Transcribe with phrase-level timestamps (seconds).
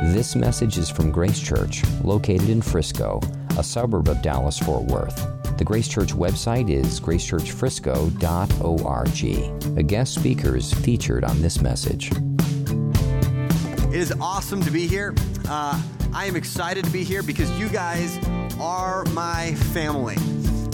[0.00, 3.20] This message is from Grace Church, located in Frisco,
[3.58, 5.26] a suburb of Dallas Fort Worth.
[5.58, 9.76] The Grace Church website is gracechurchfrisco.org.
[9.76, 12.12] A guest speaker is featured on this message.
[13.88, 15.16] It is awesome to be here.
[15.48, 15.82] Uh,
[16.14, 18.20] I am excited to be here because you guys
[18.60, 20.14] are my family.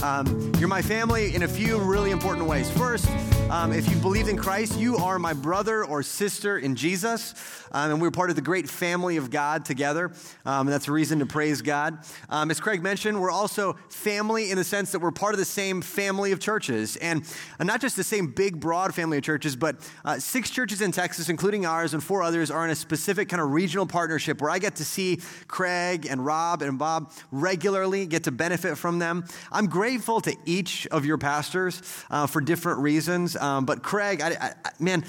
[0.03, 2.71] Um, you're my family in a few really important ways.
[2.71, 3.09] First,
[3.55, 7.35] um, if you believe in Christ, you are my brother or sister in Jesus.
[7.71, 10.13] Um, and we're part of the great family of God together.
[10.45, 11.99] Um, that's a reason to praise God.
[12.29, 15.45] Um, as Craig mentioned, we're also family in the sense that we're part of the
[15.45, 16.97] same family of churches.
[16.97, 17.25] And
[17.61, 20.91] uh, not just the same big, broad family of churches, but uh, six churches in
[20.91, 24.51] Texas, including ours, and four others are in a specific kind of regional partnership where
[24.51, 29.25] I get to see Craig and Rob and Bob regularly, get to benefit from them.
[29.53, 33.37] I'm grateful to each of your pastors uh, for different reasons.
[33.45, 35.05] Um, but Craig, I, I, man,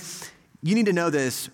[0.62, 1.50] you need to know this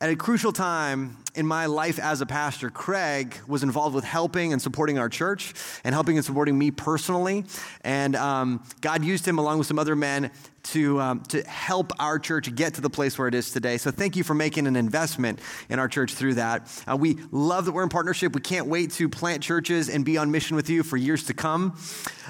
[0.00, 4.52] at a crucial time in my life as a pastor, Craig was involved with helping
[4.52, 7.44] and supporting our church and helping and supporting me personally.
[7.82, 10.30] And um, God used him along with some other men
[10.64, 13.78] to, um, to help our church get to the place where it is today.
[13.78, 16.82] So thank you for making an investment in our church through that.
[16.90, 18.34] Uh, we love that we're in partnership.
[18.34, 21.34] We can't wait to plant churches and be on mission with you for years to
[21.34, 21.78] come.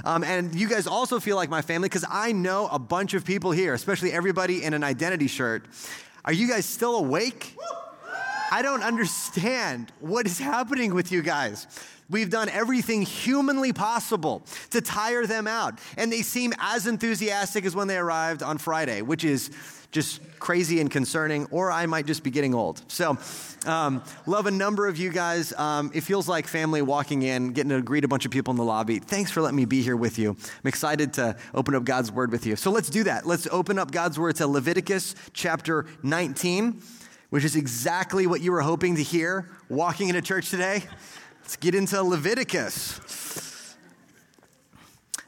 [0.05, 3.25] Um, and you guys also feel like my family because I know a bunch of
[3.25, 5.67] people here, especially everybody in an identity shirt.
[6.27, 7.56] Are you guys still awake?
[8.50, 11.66] I don't understand what is happening with you guys.
[12.08, 15.78] We've done everything humanly possible to tire them out.
[15.97, 19.50] And they seem as enthusiastic as when they arrived on Friday, which is
[19.91, 22.83] just crazy and concerning, or I might just be getting old.
[22.88, 23.16] So,
[23.64, 25.53] um, love a number of you guys.
[25.55, 28.58] Um, it feels like family walking in, getting to greet a bunch of people in
[28.58, 28.98] the lobby.
[28.98, 30.31] Thanks for letting me be here with you.
[30.31, 32.56] I'm excited to open up God's word with you.
[32.56, 33.27] So, let's do that.
[33.27, 36.83] Let's open up God's word to Leviticus chapter 19
[37.30, 40.82] which is exactly what you were hoping to hear walking into church today.
[41.42, 43.00] Let's get into Leviticus.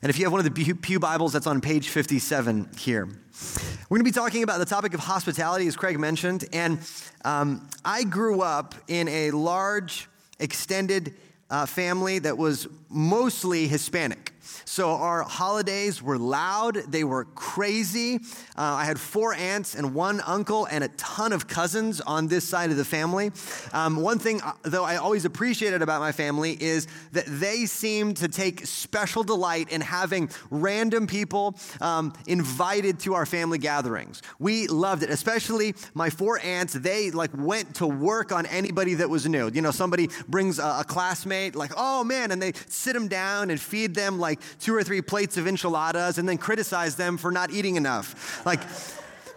[0.01, 3.07] And if you have one of the Pew Bibles, that's on page 57 here.
[3.07, 6.45] We're going to be talking about the topic of hospitality, as Craig mentioned.
[6.53, 6.79] And
[7.25, 10.09] um, I grew up in a large,
[10.39, 11.15] extended
[11.51, 14.33] uh, family that was mostly Hispanic.
[14.65, 18.17] So our holidays were loud, they were crazy.
[18.57, 22.45] Uh, I had four aunts and one uncle and a ton of cousins on this
[22.45, 23.31] side of the family.
[23.73, 28.17] Um, one thing, uh, though, I always appreciated about my family is that they seemed
[28.19, 34.23] to take special delight in having random people um, invited to our family gatherings.
[34.39, 36.75] We loved it, especially my four aunts.
[36.75, 39.51] They like went to work on anybody that was new.
[39.53, 43.51] You know, somebody brings a, a classmate, like, oh man, and they sit them down
[43.51, 47.31] and feed them like two or three plates of enchiladas and then criticize them for
[47.31, 48.45] not eating enough.
[48.47, 48.61] Like,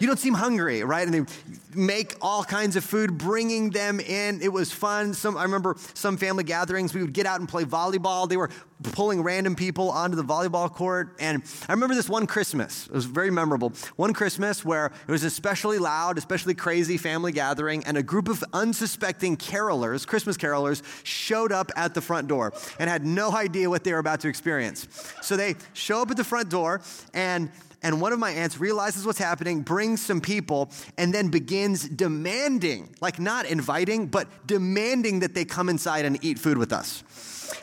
[0.02, 1.08] you don't seem hungry, right?
[1.08, 1.34] And they
[1.76, 4.42] make all kinds of food, bringing them in.
[4.42, 5.14] It was fun.
[5.14, 8.28] Some, I remember some family gatherings, we would get out and play volleyball.
[8.28, 8.50] They were
[8.82, 11.16] pulling random people onto the volleyball court.
[11.20, 12.88] And I remember this one Christmas.
[12.88, 13.74] It was very memorable.
[13.96, 18.44] One Christmas where it was especially loud, especially crazy family gathering, and a group of
[18.54, 23.84] unsuspecting carolers, Christmas carolers, showed up at the front door and had no idea what
[23.84, 24.88] they were about to experience.
[25.22, 26.82] So they show up at the front door
[27.14, 27.52] and
[27.84, 32.96] and one of my aunts realizes what's happening, brings some people, and then begins demanding,
[33.02, 37.04] like not inviting, but demanding that they come inside and eat food with us.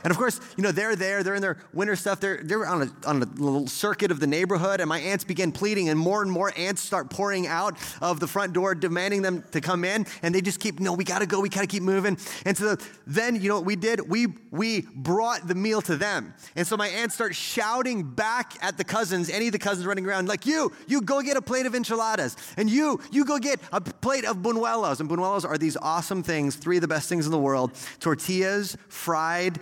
[0.04, 2.82] And of course, you know, they're there, they're in their winter stuff, they're, they're on,
[2.82, 6.22] a, on a little circuit of the neighborhood, and my aunts begin pleading, and more
[6.22, 10.06] and more aunts start pouring out of the front door, demanding them to come in,
[10.22, 12.18] and they just keep, no, we gotta go, we gotta keep moving.
[12.44, 12.76] And so
[13.06, 14.08] then, you know what we did?
[14.08, 16.34] We, we brought the meal to them.
[16.56, 20.06] And so my aunts start shouting back at the cousins, any of the cousins running
[20.06, 23.60] around, like, you, you go get a plate of enchiladas, and you, you go get
[23.72, 25.00] a plate of buñuelos.
[25.00, 28.76] And buñuelos are these awesome things, three of the best things in the world tortillas,
[28.88, 29.58] fried,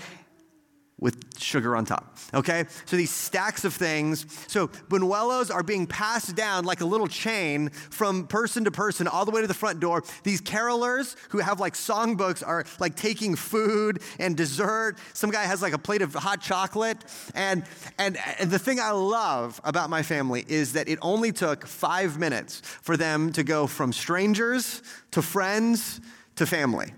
[0.98, 2.16] with sugar on top.
[2.32, 2.64] Okay?
[2.86, 4.24] So these stacks of things.
[4.48, 9.26] So buñuelos are being passed down like a little chain from person to person all
[9.26, 10.02] the way to the front door.
[10.22, 14.96] These carolers who have like songbooks are like taking food and dessert.
[15.12, 17.04] Some guy has like a plate of hot chocolate.
[17.34, 17.64] And,
[17.99, 22.19] and, and the thing I love about my family is that it only took five
[22.19, 26.00] minutes for them to go from strangers to friends
[26.37, 26.92] to family.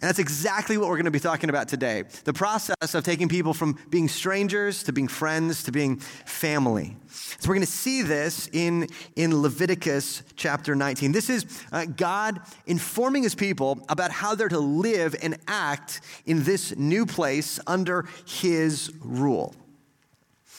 [0.00, 3.28] And that's exactly what we're going to be talking about today the process of taking
[3.28, 6.96] people from being strangers to being friends to being family.
[7.08, 11.10] So we're going to see this in, in Leviticus chapter 19.
[11.10, 16.44] This is uh, God informing his people about how they're to live and act in
[16.44, 19.54] this new place under his rule.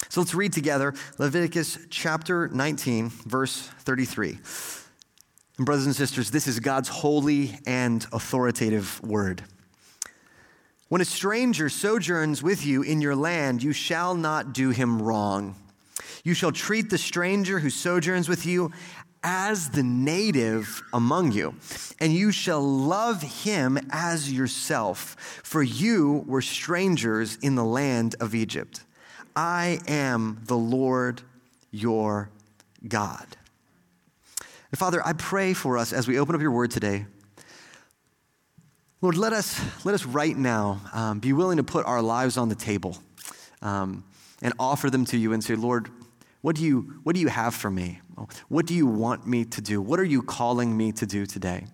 [0.10, 4.40] So let's read together Leviticus chapter 19, verse 33.
[5.60, 9.44] And, brothers and sisters, this is God's holy and authoritative word.
[10.88, 15.56] When a stranger sojourns with you in your land, you shall not do him wrong.
[16.24, 18.72] You shall treat the stranger who sojourns with you
[19.22, 21.56] as the native among you,
[22.00, 28.34] and you shall love him as yourself, for you were strangers in the land of
[28.34, 28.86] Egypt.
[29.36, 31.22] I am the Lord
[31.70, 32.30] your
[32.88, 33.28] God.
[34.72, 37.06] And Father, I pray for us as we open up your word today.
[39.02, 42.50] Lord, let us, let us right now um, be willing to put our lives on
[42.50, 42.98] the table
[43.62, 44.04] um,
[44.42, 45.90] and offer them to you and say, Lord,
[46.42, 48.00] what do, you, what do you have for me?
[48.50, 49.82] What do you want me to do?
[49.82, 51.66] What are you calling me to do today?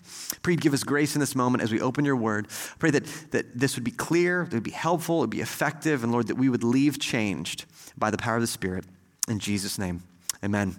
[0.44, 2.48] Pray, give us grace in this moment as we open your word.
[2.78, 5.42] Pray that, that this would be clear, that it would be helpful, it would be
[5.42, 7.66] effective, and Lord, that we would leave changed
[7.98, 8.86] by the power of the Spirit.
[9.28, 10.04] In Jesus' name,
[10.44, 10.76] amen.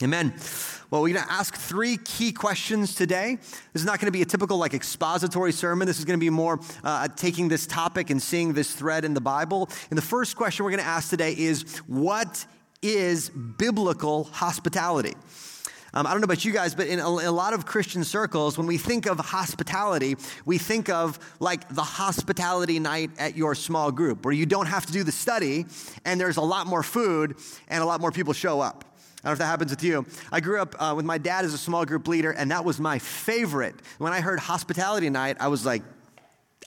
[0.00, 0.32] Amen.
[0.90, 3.36] Well, we're going to ask three key questions today.
[3.72, 5.88] This is not going to be a typical like expository sermon.
[5.88, 9.12] This is going to be more uh, taking this topic and seeing this thread in
[9.12, 9.68] the Bible.
[9.90, 12.46] And the first question we're going to ask today is what
[12.80, 15.14] is biblical hospitality?
[15.94, 18.04] Um, I don't know about you guys, but in a, in a, lot of Christian
[18.04, 23.56] circles, when we think of hospitality, we think of like the hospitality night at your
[23.56, 25.66] small group where you don't have to do the study
[26.04, 27.36] and there's a lot more food
[27.66, 28.84] and a lot more people show up.
[29.24, 30.06] I don't know if that happens with you.
[30.30, 32.78] I grew up uh, with my dad as a small group leader, and that was
[32.78, 33.74] my favorite.
[33.98, 35.82] When I heard hospitality night, I was like,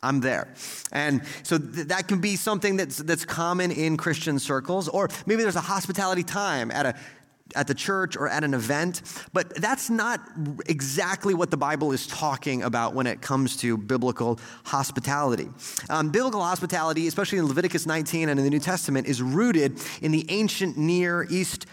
[0.03, 0.53] I'm there.
[0.92, 5.44] And so th- that can be something that's, that's common in Christian circles, or maybe
[5.44, 6.95] there's a hospitality time at a
[7.56, 9.01] at the church or at an event,
[9.33, 10.21] but that's not
[10.68, 15.50] exactly what the Bible is talking about when it comes to biblical hospitality.
[15.89, 20.12] Um, biblical hospitality, especially in Leviticus 19 and in the New Testament, is rooted in
[20.12, 21.65] the ancient Near East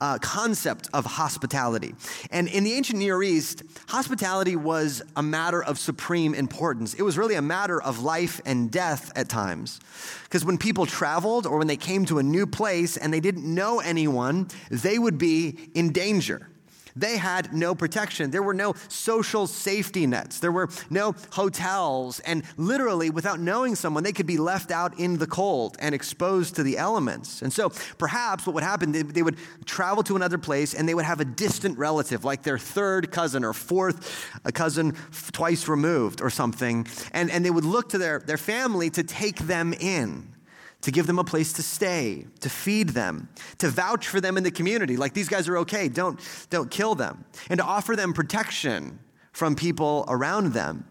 [0.00, 1.94] uh, concept of hospitality.
[2.30, 6.94] And in the ancient Near East, hospitality was a matter of supreme importance.
[6.94, 9.80] It was really a matter of life and death at times.
[10.24, 13.46] Because when people traveled or when they came to a new place and they didn't
[13.46, 16.48] know anyone, they would be in danger.
[16.96, 18.30] They had no protection.
[18.30, 20.40] There were no social safety nets.
[20.40, 22.20] There were no hotels.
[22.20, 26.56] And literally, without knowing someone, they could be left out in the cold and exposed
[26.56, 27.42] to the elements.
[27.42, 30.94] And so perhaps what would happen, they, they would travel to another place and they
[30.94, 34.96] would have a distant relative, like their third cousin or fourth uh, cousin
[35.32, 36.86] twice removed or something.
[37.12, 40.35] And, and they would look to their, their family to take them in
[40.86, 43.28] to give them a place to stay, to feed them,
[43.58, 46.94] to vouch for them in the community, like these guys are okay, don't, don't kill
[46.94, 49.00] them, and to offer them protection
[49.32, 50.86] from people around them.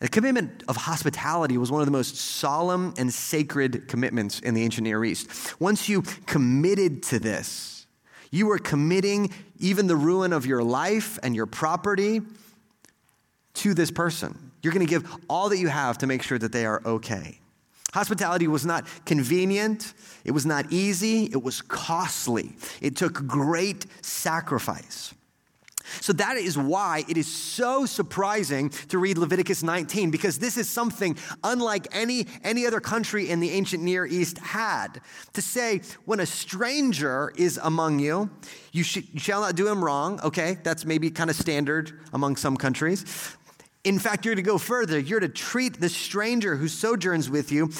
[0.00, 4.64] The commitment of hospitality was one of the most solemn and sacred commitments in the
[4.64, 5.60] ancient Near East.
[5.60, 7.86] Once you committed to this,
[8.32, 12.22] you were committing even the ruin of your life and your property
[13.54, 14.50] to this person.
[14.64, 17.38] You're going to give all that you have to make sure that they are okay.
[17.92, 19.94] Hospitality was not convenient,
[20.24, 22.52] it was not easy, it was costly.
[22.80, 25.14] It took great sacrifice.
[26.00, 30.68] So that is why it is so surprising to read Leviticus 19 because this is
[30.68, 35.00] something unlike any any other country in the ancient Near East had.
[35.32, 38.30] To say when a stranger is among you,
[38.72, 40.20] you, sh- you shall not do him wrong.
[40.22, 43.36] Okay, that's maybe kind of standard among some countries.
[43.84, 44.98] In fact, you're to go further.
[44.98, 47.70] You're to treat the stranger who sojourns with you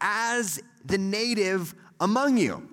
[0.00, 2.66] as the native among you.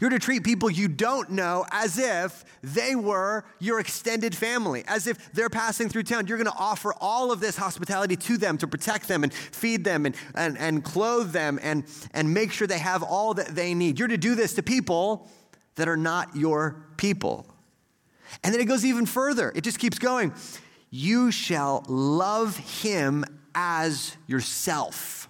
[0.00, 5.06] You're to treat people you don't know as if they were your extended family, as
[5.06, 6.26] if they're passing through town.
[6.26, 9.84] You're going to offer all of this hospitality to them to protect them and feed
[9.84, 13.74] them and, and, and clothe them and, and make sure they have all that they
[13.74, 13.98] need.
[13.98, 15.28] You're to do this to people
[15.74, 17.46] that are not your people.
[18.42, 19.52] And then it goes even further.
[19.54, 20.32] It just keeps going
[20.92, 25.28] you shall love him as yourself.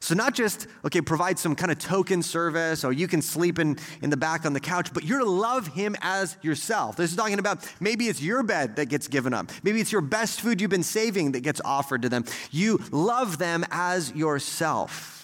[0.00, 3.78] So, not just, okay, provide some kind of token service or you can sleep in,
[4.02, 6.96] in the back on the couch, but you're to love him as yourself.
[6.96, 9.50] This is talking about maybe it's your bed that gets given up.
[9.62, 12.24] Maybe it's your best food you've been saving that gets offered to them.
[12.50, 15.23] You love them as yourself.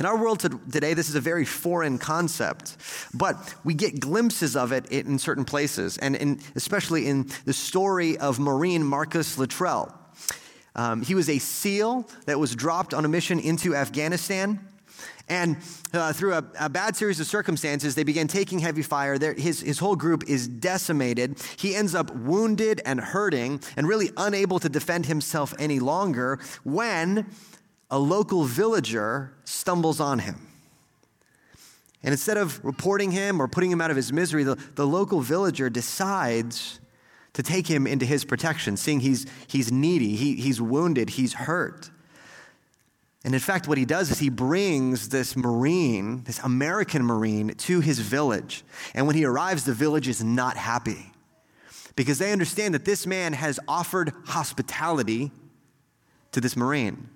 [0.00, 2.76] In our world today, this is a very foreign concept,
[3.12, 8.16] but we get glimpses of it in certain places, and in, especially in the story
[8.18, 9.94] of Marine Marcus Luttrell.
[10.74, 14.60] Um, he was a SEAL that was dropped on a mission into Afghanistan.
[15.28, 15.56] And
[15.92, 19.18] uh, through a, a, bad series of circumstances, they began taking heavy fire.
[19.34, 21.42] his, his whole group is decimated.
[21.56, 27.26] He ends up wounded and hurting and really unable to defend himself any longer when
[27.90, 30.46] a local villager stumbles on him.
[32.02, 35.20] And instead of reporting him or putting him out of his misery, the, the local
[35.20, 36.78] villager decides
[37.32, 41.90] to take him into his protection, seeing he's, he's needy, he, he's wounded, he's hurt.
[43.24, 47.80] And in fact, what he does is he brings this Marine, this American Marine, to
[47.80, 48.64] his village.
[48.94, 51.12] And when he arrives, the village is not happy
[51.96, 55.32] because they understand that this man has offered hospitality
[56.30, 57.08] to this Marine.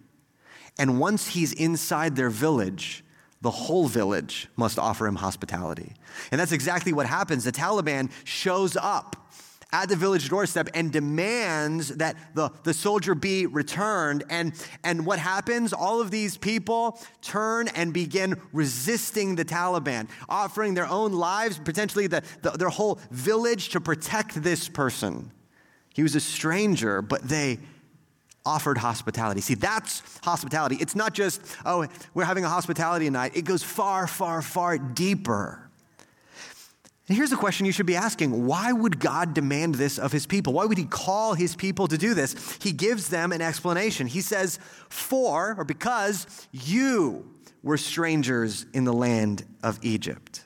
[0.81, 3.05] And once he's inside their village,
[3.43, 5.93] the whole village must offer him hospitality.
[6.33, 7.45] And that's exactly what happens.
[7.45, 9.29] The Taliban shows up
[9.73, 14.25] at the village doorstep and demands that the, the soldier be returned.
[14.31, 15.75] And, and what happens?
[15.75, 22.07] All of these people turn and begin resisting the Taliban, offering their own lives, potentially
[22.07, 25.31] the, the, their whole village, to protect this person.
[25.95, 27.59] He was a stranger, but they
[28.45, 29.41] offered hospitality.
[29.41, 30.77] See, that's hospitality.
[30.81, 33.37] It's not just, oh, we're having a hospitality night.
[33.37, 35.71] It goes far, far, far deeper.
[37.11, 40.27] And here's a question you should be asking Why would God demand this of his
[40.27, 40.53] people?
[40.53, 42.59] Why would he call his people to do this?
[42.63, 44.07] He gives them an explanation.
[44.07, 50.45] He says, For or because you were strangers in the land of Egypt.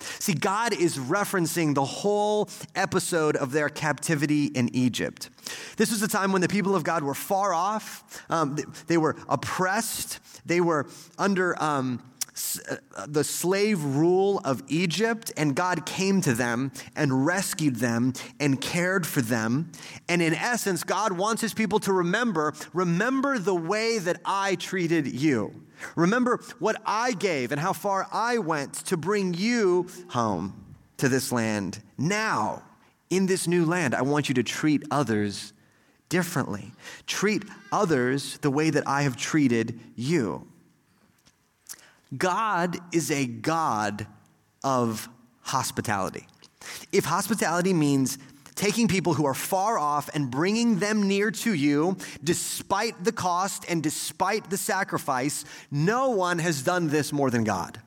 [0.00, 5.30] See, God is referencing the whole episode of their captivity in Egypt.
[5.76, 9.16] This was a time when the people of God were far off, um, they, were
[9.28, 10.86] oppressed, they were
[11.18, 11.60] under.
[11.62, 12.02] Um,
[12.70, 18.58] uh, the slave rule of Egypt, and God came to them and rescued them and
[18.60, 19.72] cared for them.
[20.08, 25.06] And in essence, God wants his people to remember remember the way that I treated
[25.06, 25.64] you.
[25.96, 31.32] Remember what I gave and how far I went to bring you home to this
[31.32, 31.82] land.
[31.98, 32.62] Now,
[33.10, 35.52] in this new land, I want you to treat others
[36.08, 36.72] differently.
[37.06, 40.46] Treat others the way that I have treated you.
[42.16, 44.06] God is a God
[44.64, 45.08] of
[45.42, 46.26] hospitality.
[46.92, 48.18] If hospitality means
[48.54, 53.64] taking people who are far off and bringing them near to you, despite the cost
[53.68, 57.80] and despite the sacrifice, no one has done this more than God.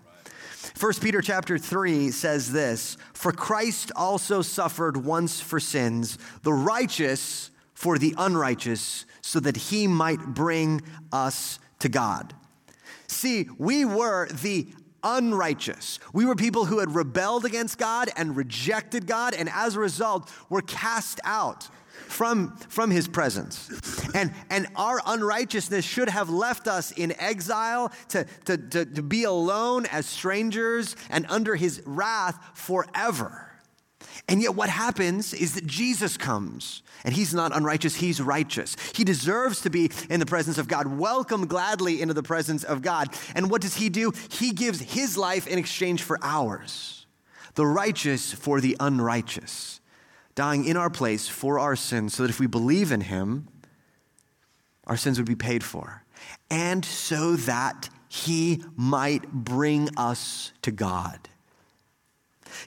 [0.79, 7.51] 1 Peter chapter 3 says this For Christ also suffered once for sins, the righteous
[7.73, 12.33] for the unrighteous, so that he might bring us to God.
[13.07, 14.67] See, we were the
[15.03, 15.99] unrighteous.
[16.13, 20.31] We were people who had rebelled against God and rejected God, and as a result,
[20.49, 21.67] were cast out
[22.07, 23.69] from, from his presence.
[24.13, 29.23] And, and our unrighteousness should have left us in exile to, to, to, to be
[29.23, 33.49] alone as strangers and under his wrath forever.
[34.29, 38.75] And yet, what happens is that Jesus comes, and he's not unrighteous, he's righteous.
[38.93, 42.81] He deserves to be in the presence of God, welcome gladly into the presence of
[42.81, 43.09] God.
[43.35, 44.13] And what does he do?
[44.29, 47.05] He gives his life in exchange for ours,
[47.55, 49.81] the righteous for the unrighteous,
[50.35, 53.47] dying in our place for our sins, so that if we believe in him,
[54.85, 56.03] our sins would be paid for,
[56.49, 61.29] and so that he might bring us to God.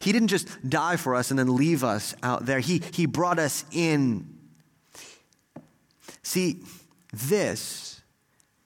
[0.00, 3.38] He didn't just die for us and then leave us out there, He, he brought
[3.38, 4.26] us in.
[6.23, 6.62] See,
[7.12, 7.96] this,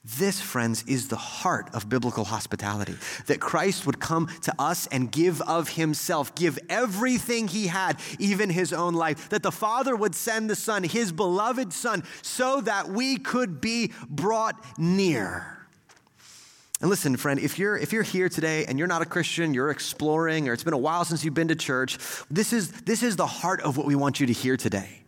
[0.03, 2.95] this, friends, is the heart of biblical hospitality.
[3.27, 8.49] That Christ would come to us and give of himself, give everything he had, even
[8.49, 9.29] his own life.
[9.29, 13.93] That the Father would send the Son, his beloved Son, so that we could be
[14.09, 15.59] brought near.
[16.81, 19.71] And listen, friend, if you're, if you're here today and you're not a Christian, you're
[19.71, 21.99] exploring, or it's been a while since you've been to church,
[22.31, 25.00] this is, this is the heart of what we want you to hear today.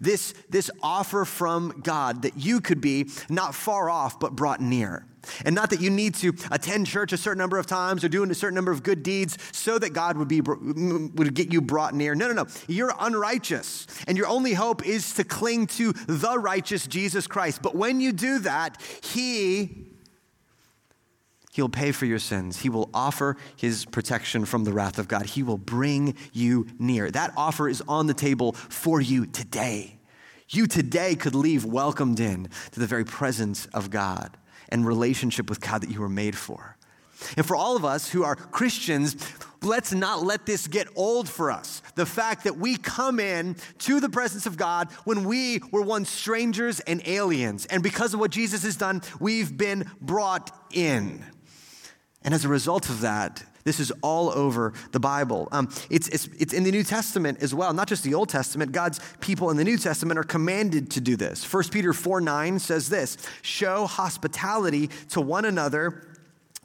[0.00, 5.06] This, this offer from God that you could be not far off, but brought near.
[5.44, 8.22] And not that you need to attend church a certain number of times or do
[8.24, 11.94] a certain number of good deeds so that God would, be, would get you brought
[11.94, 12.14] near.
[12.14, 12.46] No, no, no.
[12.68, 13.86] You're unrighteous.
[14.06, 17.60] And your only hope is to cling to the righteous Jesus Christ.
[17.62, 19.89] But when you do that, He
[21.60, 22.60] He'll pay for your sins.
[22.60, 25.26] He will offer his protection from the wrath of God.
[25.26, 27.10] He will bring you near.
[27.10, 29.98] That offer is on the table for you today.
[30.48, 34.38] You today could leave welcomed in to the very presence of God
[34.70, 36.78] and relationship with God that you were made for.
[37.36, 39.14] And for all of us who are Christians,
[39.60, 41.82] let's not let this get old for us.
[41.94, 46.08] The fact that we come in to the presence of God when we were once
[46.08, 47.66] strangers and aliens.
[47.66, 51.22] And because of what Jesus has done, we've been brought in.
[52.22, 55.48] And as a result of that, this is all over the Bible.
[55.52, 58.72] Um, it's, it's, it's in the New Testament as well, not just the Old Testament.
[58.72, 61.50] God's people in the New Testament are commanded to do this.
[61.50, 66.06] 1 Peter 4 9 says this show hospitality to one another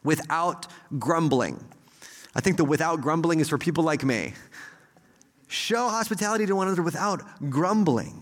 [0.04, 1.64] without grumbling.
[2.34, 4.34] I think the without grumbling is for people like me.
[5.48, 8.22] Show hospitality to one another without grumbling.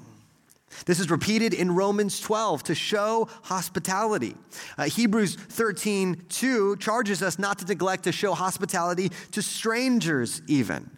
[0.86, 4.36] This is repeated in Romans 12 to show hospitality.
[4.77, 10.89] Uh, Hebrews 13, 2 charges us not to neglect to show hospitality to strangers, even.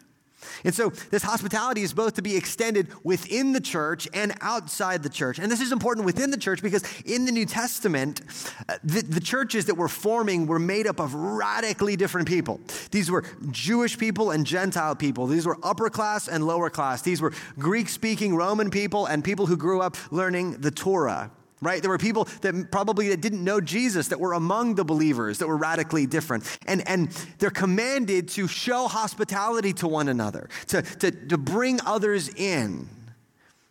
[0.64, 5.08] And so, this hospitality is both to be extended within the church and outside the
[5.08, 5.38] church.
[5.38, 8.20] And this is important within the church because in the New Testament,
[8.68, 12.60] uh, the, the, churches that were forming were made up of radically different people.
[12.90, 17.20] These were Jewish people and Gentile people, these were upper class and lower class, these
[17.20, 21.30] were Greek speaking Roman people and people who grew up learning the Torah
[21.62, 21.80] right?
[21.80, 25.46] There were people that probably that didn't know jesus that were among the believers that
[25.46, 26.44] were radically different.
[26.66, 32.28] And, and they're commanded to show hospitality to one another to, to, to bring others
[32.28, 32.88] in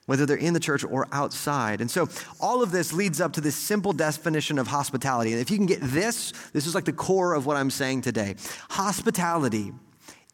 [0.05, 1.81] whether they're in the church or outside.
[1.81, 2.07] And so
[2.39, 5.31] all of this leads up to this simple definition of hospitality.
[5.31, 8.01] And if you can get this this is like the core of what i'm saying
[8.01, 8.35] today.
[8.69, 9.71] Hospitality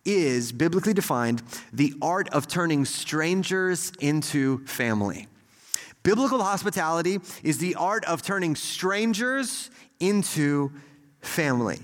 [0.04, 5.28] is biblically defined the art of turning strangers into family
[6.04, 10.72] Biblical hospitality is the art of turning strangers into
[11.22, 11.80] family.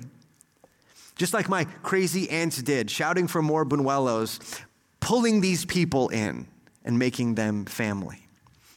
[1.16, 4.62] Just like my crazy aunt did, shouting for more buñuelos,
[5.00, 6.48] pulling these people in
[6.84, 8.28] and making them family.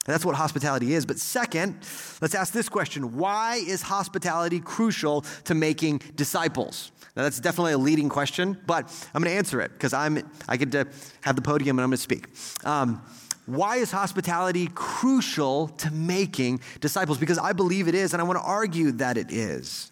[0.07, 1.07] That's what hospitality is.
[1.07, 1.79] But second,
[2.21, 6.93] let's ask this question Why is hospitality crucial to making disciples?
[7.17, 10.57] Now, that's definitely a leading question, but I'm going to answer it because I'm I
[10.57, 10.87] get to
[11.23, 12.27] have the podium and I'm going to speak.
[12.65, 13.03] Um,
[13.55, 17.19] why is hospitality crucial to making disciples?
[17.19, 19.91] Because I believe it is, and I want to argue that it is.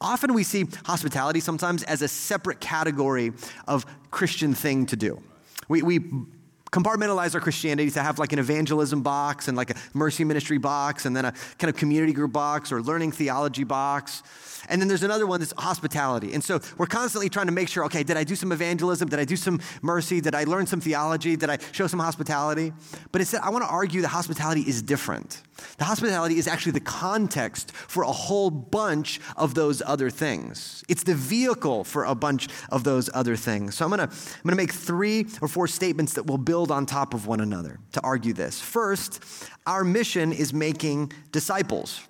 [0.00, 3.32] Often we see hospitality sometimes as a separate category
[3.66, 5.22] of Christian thing to do.
[5.68, 6.00] We, we
[6.70, 11.04] compartmentalize our Christianity to have like an evangelism box and like a mercy ministry box
[11.04, 14.22] and then a kind of community group box or learning theology box.
[14.70, 16.32] And then there's another one that's hospitality.
[16.32, 19.08] And so we're constantly trying to make sure okay, did I do some evangelism?
[19.08, 20.20] Did I do some mercy?
[20.20, 21.36] Did I learn some theology?
[21.36, 22.72] Did I show some hospitality?
[23.12, 25.42] But instead, I want to argue that hospitality is different.
[25.78, 30.84] The hospitality is actually the context for a whole bunch of those other things.
[30.88, 33.74] It's the vehicle for a bunch of those other things.
[33.74, 36.70] So I'm going to I'm going to make three or four statements that will build
[36.70, 38.60] on top of one another to argue this.
[38.60, 39.22] First,
[39.66, 42.00] our mission is making disciples.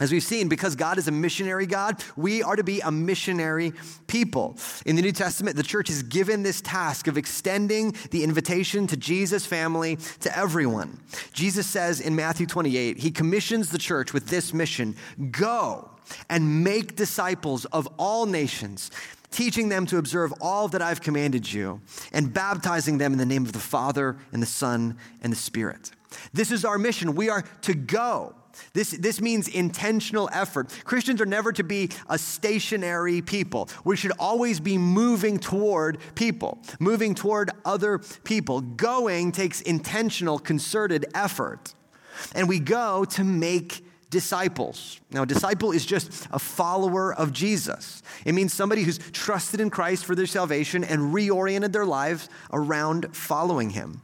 [0.00, 3.72] As we've seen, because God is a missionary God, we are to be a missionary
[4.08, 4.58] people.
[4.84, 8.96] In the New Testament, the church is given this task of extending the invitation to
[8.96, 10.98] Jesus' family to everyone.
[11.32, 14.96] Jesus says in Matthew 28, he commissions the church with this mission
[15.30, 15.90] go
[16.28, 18.90] and make disciples of all nations,
[19.30, 21.80] teaching them to observe all that I've commanded you,
[22.12, 25.92] and baptizing them in the name of the Father and the Son and the Spirit.
[26.32, 27.14] This is our mission.
[27.14, 28.34] We are to go
[28.72, 30.74] this, this means intentional effort.
[30.84, 33.68] Christians are never to be a stationary people.
[33.84, 38.60] We should always be moving toward people, moving toward other people.
[38.60, 41.74] Going takes intentional, concerted effort.
[42.34, 45.00] And we go to make disciples.
[45.10, 48.00] Now, a disciple is just a follower of Jesus.
[48.24, 53.14] It means somebody who's trusted in Christ for their salvation and reoriented their lives around
[53.16, 54.02] following him.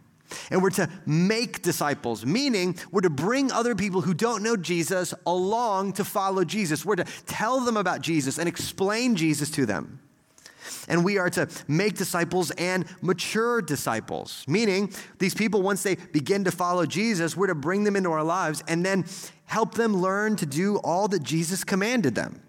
[0.51, 5.15] And we're to make disciples, meaning we're to bring other people who don't know Jesus
[5.27, 6.85] along to follow Jesus.
[6.85, 10.01] We're to tell them about Jesus and explain Jesus to them.
[10.89, 16.45] And we are to make disciples and mature disciples, meaning these people, once they begin
[16.45, 19.05] to follow Jesus, we're to bring them into our lives and then
[19.47, 22.41] help them learn to do all that Jesus commanded them,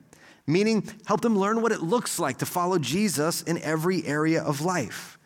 [0.48, 4.62] meaning help them learn what it looks like to follow Jesus in every area of
[4.62, 5.18] life.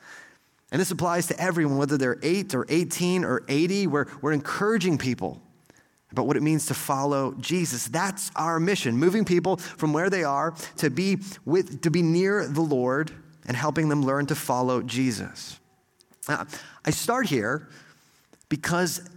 [0.71, 3.88] And this applies to everyone, whether they're 8 or 18 or 80.
[3.88, 5.41] We're, we're encouraging people
[6.12, 7.88] about what it means to follow Jesus.
[7.88, 12.47] That's our mission, moving people from where they are to be, with, to be near
[12.47, 13.12] the Lord
[13.47, 15.60] and helping them learn to follow Jesus.
[16.28, 16.47] Now,
[16.84, 17.69] I start here
[18.49, 19.08] because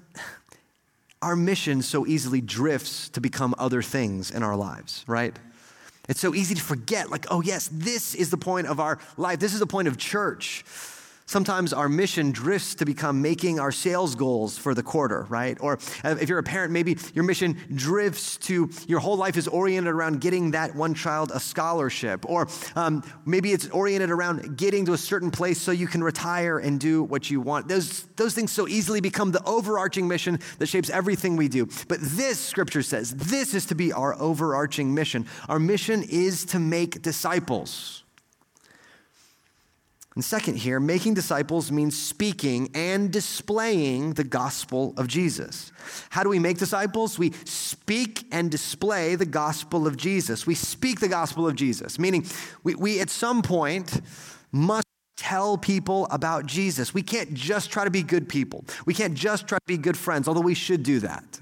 [1.22, 5.36] our mission so easily drifts to become other things in our lives, right?
[6.08, 9.38] It's so easy to forget, like, oh, yes, this is the point of our life.
[9.40, 10.64] This is the point of church.
[11.28, 15.58] Sometimes our mission drifts to become making our sales goals for the quarter, right?
[15.60, 19.92] Or if you're a parent, maybe your mission drifts to your whole life is oriented
[19.92, 22.24] around getting that one child a scholarship.
[22.26, 26.60] Or um, maybe it's oriented around getting to a certain place so you can retire
[26.60, 27.68] and do what you want.
[27.68, 31.68] Those, those things so easily become the overarching mission that shapes everything we do.
[31.88, 35.26] But this, scripture says, this is to be our overarching mission.
[35.50, 38.04] Our mission is to make disciples.
[40.18, 45.70] And second, here, making disciples means speaking and displaying the gospel of Jesus.
[46.10, 47.20] How do we make disciples?
[47.20, 50.44] We speak and display the gospel of Jesus.
[50.44, 52.26] We speak the gospel of Jesus, meaning
[52.64, 54.00] we, we at some point
[54.50, 56.92] must tell people about Jesus.
[56.92, 58.64] We can't just try to be good people.
[58.86, 61.40] We can't just try to be good friends, although we should do that.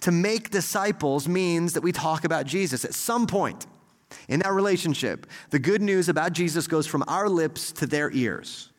[0.00, 3.66] To make disciples means that we talk about Jesus at some point
[4.28, 5.26] in that relationship.
[5.50, 8.70] The good news about Jesus goes from our lips to their ears.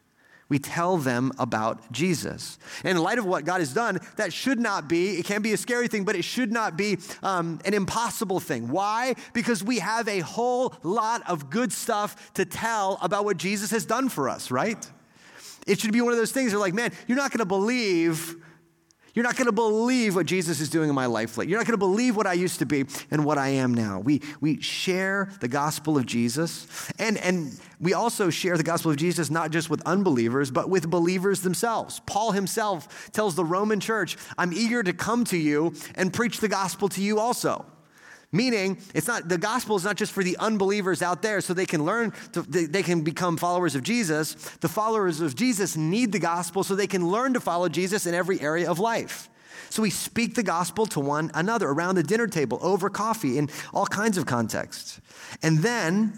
[0.50, 2.58] We tell them about Jesus.
[2.84, 5.54] And in light of what God has done, that should not be, it can be
[5.54, 8.70] a scary thing, but it should not be um, an impossible thing.
[8.70, 9.14] Why?
[9.34, 13.86] Because we have a whole lot of good stuff to tell about what Jesus has
[13.86, 14.90] done for us, right?
[15.68, 18.36] It should be one of those things where, like, man, you're not going to believe
[19.20, 21.36] you're not going to believe what Jesus is doing in my life.
[21.36, 24.00] You're not going to believe what I used to be and what I am now.
[24.00, 28.96] We, we share the gospel of Jesus, and, and we also share the gospel of
[28.96, 32.00] Jesus not just with unbelievers, but with believers themselves.
[32.06, 36.48] Paul himself tells the Roman church, I'm eager to come to you and preach the
[36.48, 37.66] gospel to you also.
[38.32, 41.66] Meaning, it's not the gospel is not just for the unbelievers out there so they
[41.66, 44.36] can learn, to, they, can become followers of Jesus.
[44.62, 48.14] The followers of Jesus need the gospel so they can learn to follow Jesus in
[48.14, 49.30] every area of life.
[49.72, 53.50] So we speak the gospel to one another around the dinner table, over coffee, in
[53.74, 55.02] all kinds of contexts.
[55.42, 56.14] And then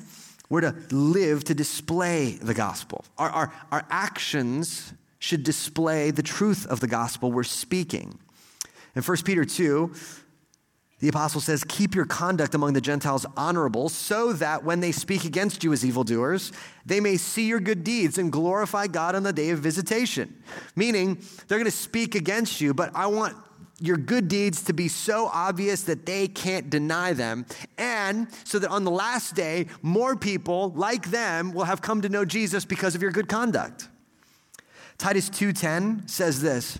[0.50, 3.06] we're to live to display the gospel.
[3.18, 8.20] Our, our, our actions should display the truth of the gospel we're speaking.
[8.96, 9.94] In 1 Peter 2,
[11.02, 15.26] the apostle says, Keep your conduct among the Gentiles honorable, so that when they speak
[15.26, 16.52] against you as evildoers,
[16.86, 20.42] they may see your good deeds and glorify God on the day of visitation.
[20.76, 23.36] Meaning, they're going to speak against you, but I want
[23.80, 27.48] your good deeds to be so obvious that they can't deny them,
[27.80, 32.10] and so that on the last day, more people like them will have come to
[32.10, 33.90] know Jesus because of your good conduct.
[35.00, 36.78] Titus 2:10 says this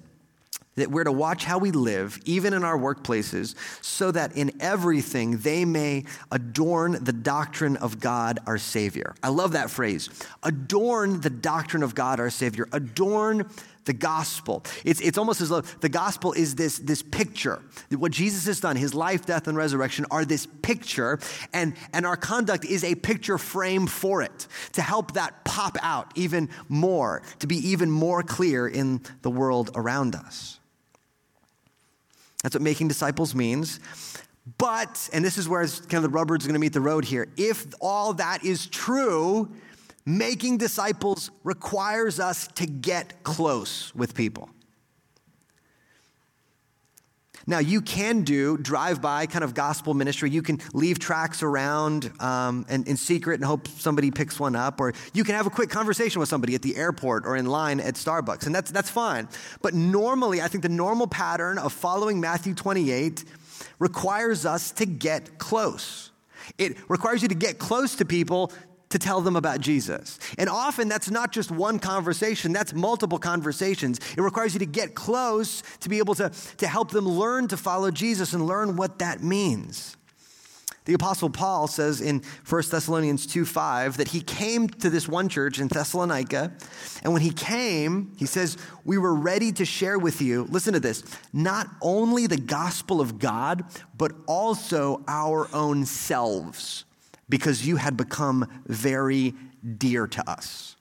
[0.76, 5.38] that we're to watch how we live, even in our workplaces, so that in everything
[5.40, 9.14] they may adorn the doctrine of God our Savior.
[9.22, 10.10] I love that phrase.
[10.44, 12.68] Adorn the doctrine of God our Savior.
[12.72, 13.50] Adorn
[13.86, 14.64] the gospel.
[14.86, 17.62] It's, it's almost as though the gospel is this, this picture.
[17.90, 21.20] What Jesus has done, his life, death, and resurrection, are this picture,
[21.52, 26.12] and, and our conduct is a picture frame for it to help that pop out
[26.16, 30.61] even more, to be even more clear in the world around us.
[32.44, 33.80] That's what making disciples means.
[34.58, 37.28] But, and this is where kind of the rubber's going to meet the road here.
[37.38, 39.52] If all that is true,
[40.06, 44.50] making disciples requires us to get close with people.
[47.48, 50.30] Now, you can do drive by kind of gospel ministry.
[50.30, 54.80] You can leave tracks around um, and, in secret and hope somebody picks one up.
[54.80, 57.80] Or you can have a quick conversation with somebody at the airport or in line
[57.80, 58.46] at Starbucks.
[58.46, 59.28] And that's, that's fine.
[59.62, 63.24] But normally, I think the normal pattern of following Matthew 28
[63.80, 66.12] requires us to get close.
[66.58, 68.52] It requires you to get close to people
[68.92, 70.20] to tell them about Jesus.
[70.38, 74.00] And often that's not just one conversation, that's multiple conversations.
[74.16, 77.58] It requires you to get close to be able to, to help them learn to
[77.58, 79.98] follow Jesus and learn what that means.
[80.86, 85.30] The Apostle Paul says in 1 Thessalonians 2 5 that he came to this one
[85.30, 86.52] church in Thessalonica.
[87.04, 90.80] And when he came, he says, We were ready to share with you, listen to
[90.80, 93.64] this, not only the gospel of God,
[93.96, 96.86] but also our own selves
[97.32, 99.34] because you had become very
[99.78, 100.76] dear to us.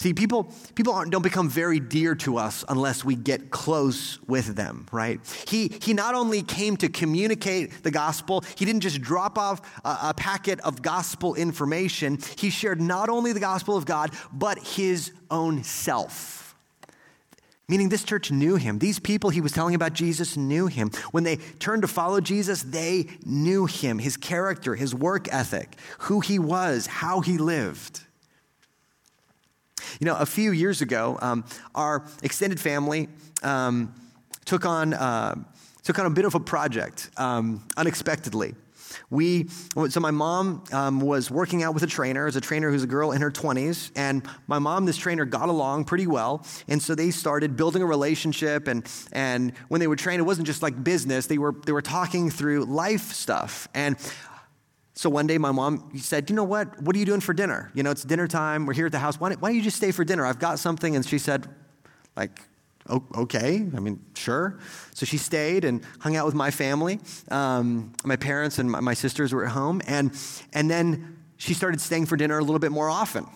[0.00, 4.86] See, people, people don't become very dear to us unless we get close with them,
[4.92, 5.18] right?
[5.48, 9.98] He, he not only came to communicate the gospel, he didn't just drop off a,
[10.02, 12.18] a packet of gospel information.
[12.36, 16.47] He shared not only the gospel of God, but his own self.
[17.68, 18.78] Meaning, this church knew him.
[18.78, 20.90] These people he was telling about Jesus knew him.
[21.10, 26.20] When they turned to follow Jesus, they knew him, his character, his work ethic, who
[26.20, 28.00] he was, how he lived.
[30.00, 33.08] You know, a few years ago, um, our extended family
[33.42, 33.92] um,
[34.46, 35.34] took, on, uh,
[35.82, 38.54] took on a bit of a project um, unexpectedly.
[39.10, 39.48] We,
[39.88, 42.88] so my mom um, was working out with a trainer, as a trainer who's a
[42.88, 46.94] girl in her 20s, and my mom, this trainer, got along pretty well, and so
[46.94, 48.68] they started building a relationship.
[48.68, 51.82] And and when they would train, it wasn't just like business; they were they were
[51.82, 53.68] talking through life stuff.
[53.74, 53.96] And
[54.98, 56.82] so one day my mom said, You know what?
[56.82, 57.70] What are you doing for dinner?
[57.72, 58.66] You know, it's dinner time.
[58.66, 59.20] We're here at the house.
[59.20, 60.26] Why don't, why don't you just stay for dinner?
[60.26, 60.96] I've got something.
[60.96, 61.48] And she said,
[62.16, 62.47] like,
[62.90, 64.58] okay, I mean, sure.
[64.94, 67.00] So she stayed and hung out with my family.
[67.30, 69.80] Um, my parents and my, sisters were at home.
[69.86, 70.12] And,
[70.52, 73.26] and then she started staying for dinner a little bit more often.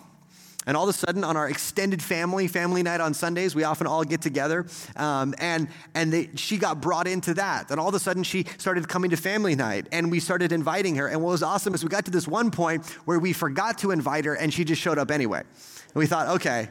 [0.65, 3.85] And all of a sudden, on our extended family, family night on Sundays, we often
[3.85, 4.65] all get together.
[4.95, 7.69] Um, and and they, she got brought into that.
[7.69, 10.95] And all of a sudden, she started coming to family night, and we started inviting
[10.95, 11.07] her.
[11.07, 13.91] And what was awesome is we got to this one point where we forgot to
[13.91, 15.39] invite her, and she just showed up anyway.
[15.39, 16.69] And we thought, okay,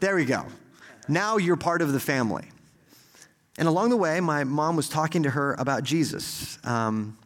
[0.00, 0.44] there we go.
[1.08, 2.44] Now you're part of the family.
[3.58, 6.58] And along the way, my mom was talking to her about Jesus.
[6.64, 7.18] Um,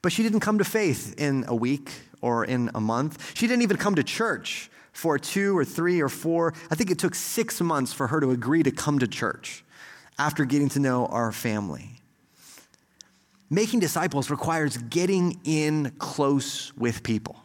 [0.00, 3.32] but she didn't come to faith in a week or in a month.
[3.34, 6.54] She didn't even come to church for two or three or four.
[6.70, 9.64] I think it took six months for her to agree to come to church
[10.18, 12.00] after getting to know our family.
[13.48, 17.41] Making disciples requires getting in close with people.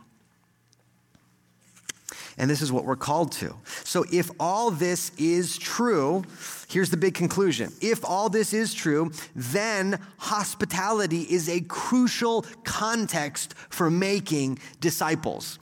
[2.38, 3.56] And this is what we're called to.
[3.84, 6.24] So, if all this is true,
[6.70, 7.72] here's the big conclusion.
[7.82, 15.58] If all this is true, then hospitality is a crucial context for making disciples.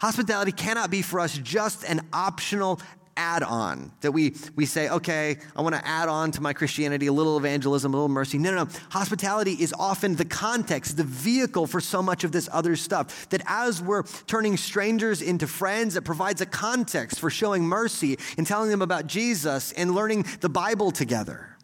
[0.00, 2.80] Hospitality cannot be for us just an optional
[3.16, 7.06] add on that we, we say, okay, I want to add on to my Christianity
[7.06, 8.38] a little evangelism, a little mercy.
[8.38, 8.70] No, no, no.
[8.90, 13.28] Hospitality is often the context, the vehicle for so much of this other stuff.
[13.30, 18.46] That as we're turning strangers into friends, it provides a context for showing mercy and
[18.46, 21.56] telling them about Jesus and learning the Bible together.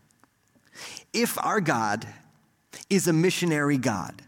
[1.13, 2.07] If our God
[2.91, 4.23] is a missionary God,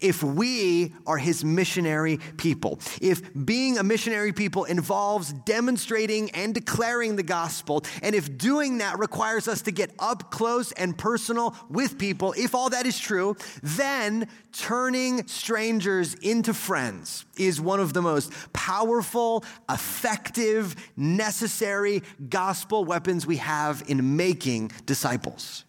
[0.00, 7.16] if we are his missionary people, if being a missionary people involves demonstrating and declaring
[7.16, 11.98] the gospel, and if doing that requires us to get up close and personal with
[11.98, 18.02] people, if all that is true, then turning strangers into friends is one of the
[18.02, 25.64] most powerful, effective, necessary gospel weapons we have in making disciples,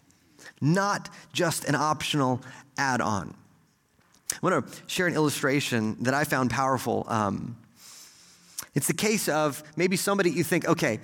[0.60, 2.40] not just an optional
[2.76, 3.34] add on.
[4.42, 7.04] I want to share an illustration that I found powerful.
[7.08, 7.56] Um,
[8.74, 11.00] it's the case of maybe somebody you think, okay,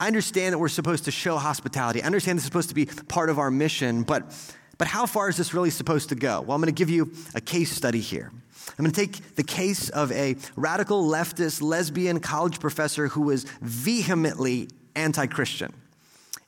[0.00, 2.02] I understand that we're supposed to show hospitality.
[2.02, 4.34] I understand this is supposed to be part of our mission, but,
[4.76, 6.40] but how far is this really supposed to go?
[6.40, 8.32] Well, I'm going to give you a case study here.
[8.76, 13.44] I'm going to take the case of a radical leftist lesbian college professor who was
[13.60, 15.72] vehemently anti Christian.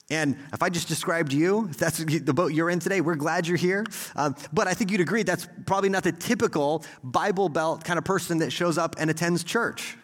[0.08, 3.46] And if I just described you, if that's the boat you're in today, we're glad
[3.46, 3.84] you're here.
[4.14, 8.04] Uh, but I think you'd agree that's probably not the typical Bible Belt kind of
[8.04, 9.96] person that shows up and attends church.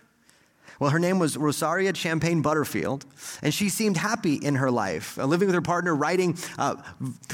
[0.78, 3.04] Well, her name was Rosaria Champagne Butterfield,
[3.42, 6.76] and she seemed happy in her life, uh, living with her partner, writing uh,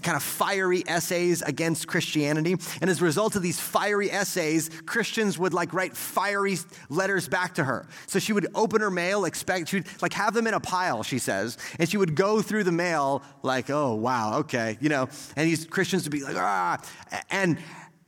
[0.02, 2.56] kind of fiery essays against Christianity.
[2.80, 7.54] And as a result of these fiery essays, Christians would like write fiery letters back
[7.54, 7.86] to her.
[8.06, 11.18] So she would open her mail, expect she'd like have them in a pile, she
[11.18, 15.08] says, and she would go through the mail like, oh wow, okay, you know.
[15.36, 16.82] And these Christians would be like, ah,
[17.30, 17.58] and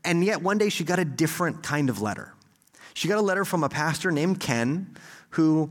[0.05, 2.35] and yet one day she got a different kind of letter.
[2.95, 4.97] She got a letter from a pastor named Ken
[5.31, 5.71] who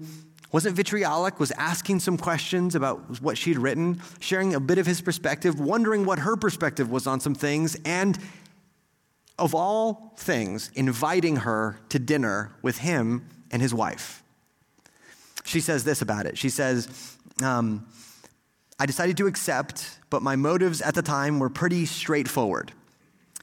[0.51, 4.99] wasn't vitriolic, was asking some questions about what she'd written, sharing a bit of his
[5.01, 8.17] perspective, wondering what her perspective was on some things, and
[9.37, 14.23] of all things, inviting her to dinner with him and his wife.
[15.45, 16.37] She says this about it.
[16.37, 17.87] She says, um,
[18.79, 22.71] I decided to accept, but my motives at the time were pretty straightforward.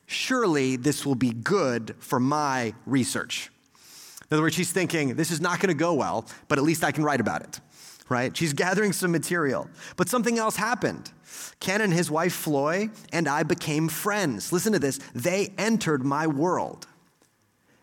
[0.06, 3.50] Surely this will be good for my research.
[4.30, 6.82] In other words, she's thinking, this is not going to go well, but at least
[6.82, 7.60] I can write about it,
[8.08, 8.36] right?
[8.36, 9.68] She's gathering some material.
[9.96, 11.12] But something else happened.
[11.60, 14.52] Ken and his wife, Floy, and I became friends.
[14.52, 14.98] Listen to this.
[15.14, 16.86] They entered my world.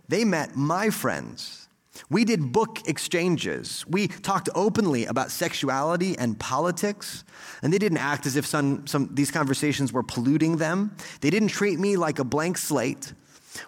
[0.09, 1.63] They met my friends.
[2.09, 3.85] We did book exchanges.
[3.87, 7.23] We talked openly about sexuality and politics,
[7.61, 10.95] and they didn't act as if some, some, these conversations were polluting them.
[11.21, 13.13] They didn't treat me like a blank slate.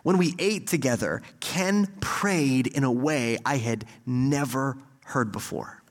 [0.04, 5.84] When we ate together, Ken prayed in a way I had never heard before.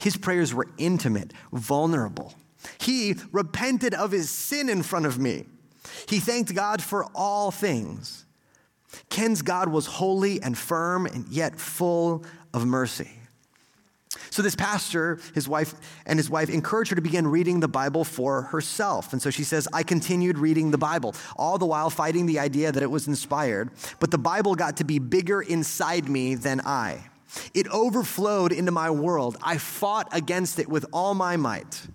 [0.00, 2.34] His prayers were intimate, vulnerable.
[2.78, 5.46] He repented of his sin in front of me.
[6.08, 8.24] He thanked God for all things.
[9.10, 13.10] Ken's God was holy and firm and yet full of mercy.
[14.34, 15.74] So this pastor, his wife,
[16.06, 19.12] and his wife encouraged her to begin reading the Bible for herself.
[19.12, 22.72] And so she says, I continued reading the Bible, all the while fighting the idea
[22.72, 23.70] that it was inspired.
[24.00, 27.04] But the Bible got to be bigger inside me than I.
[27.54, 29.36] It overflowed into my world.
[29.40, 31.86] I fought against it with all my might.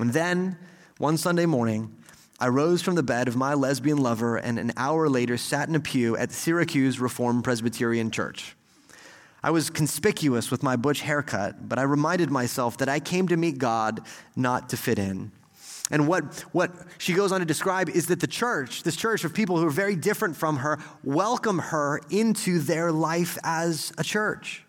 [0.00, 0.56] And then,
[0.96, 1.94] one Sunday morning,
[2.40, 5.74] I rose from the bed of my lesbian lover and an hour later sat in
[5.74, 8.55] a pew at Syracuse Reformed Presbyterian Church.
[9.46, 13.36] I was conspicuous with my butch haircut, but I reminded myself that I came to
[13.36, 14.00] meet God,
[14.34, 15.30] not to fit in.
[15.88, 19.32] And what, what she goes on to describe is that the church, this church of
[19.32, 24.64] people who are very different from her, welcome her into their life as a church.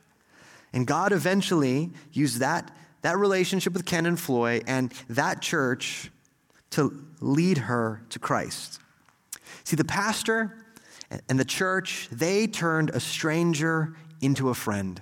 [0.72, 2.70] And God eventually used that,
[3.02, 6.12] that relationship with Ken and Floy and that church
[6.70, 8.80] to lead her to Christ.
[9.64, 10.68] See, the pastor
[11.28, 15.02] and the church, they turned a stranger into a friend.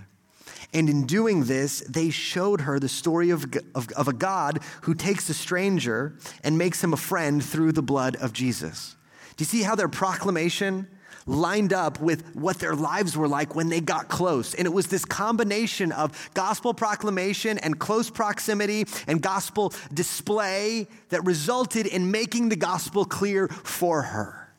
[0.74, 4.94] And in doing this, they showed her the story of, of, of, a God who
[4.94, 8.96] takes a stranger and makes him a friend through the blood of Jesus.
[9.38, 10.88] Do you see how their proclamation
[11.28, 14.54] lined up with what their lives were like when they got close?
[14.54, 21.24] And it was this combination of gospel proclamation and close proximity and gospel display that
[21.26, 24.54] resulted in making the gospel clear for her.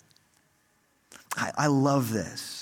[1.37, 2.56] I, I love this.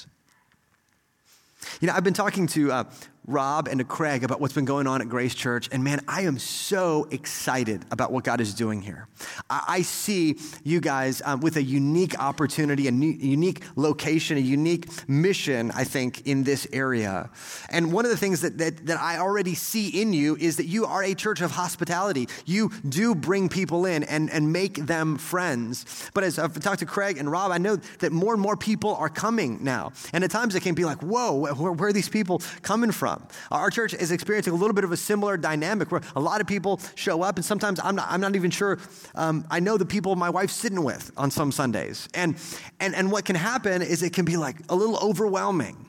[1.80, 2.84] You know, I've been talking to uh,
[3.26, 5.68] Rob and to Craig about what's been going on at Grace Church.
[5.72, 9.08] And man, I am so excited about what God is doing here.
[9.48, 14.88] I, see you guys um, with a unique opportunity, a new, unique location, a unique
[15.08, 17.30] mission, I think, in this area.
[17.70, 20.66] And one of the things that, that, that I already see in you is that
[20.66, 22.28] you are a church of hospitality.
[22.46, 26.10] You do bring people in and, and make them friends.
[26.14, 28.94] But as I've talked to Craig and Rob, I know that more and more people
[28.96, 29.92] are coming now.
[30.12, 33.13] And at times it can be like, whoa, where, where are these people coming from?
[33.14, 33.28] From.
[33.50, 36.46] Our church is experiencing a little bit of a similar dynamic where a lot of
[36.46, 38.78] people show up, and sometimes I'm not, I'm not even sure
[39.14, 42.08] um, I know the people my wife's sitting with on some Sundays.
[42.14, 42.36] And,
[42.80, 45.88] and, and what can happen is it can be like a little overwhelming.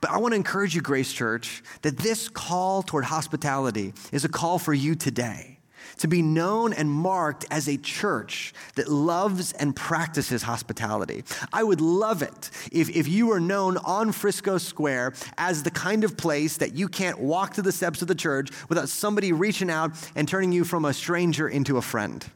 [0.00, 4.30] But I want to encourage you, Grace Church, that this call toward hospitality is a
[4.30, 5.59] call for you today
[6.00, 11.24] to be known and marked as a church that loves and practices hospitality.
[11.52, 16.02] I would love it if, if you were known on Frisco Square as the kind
[16.04, 19.70] of place that you can't walk to the steps of the church without somebody reaching
[19.70, 22.30] out and turning you from a stranger into a friend.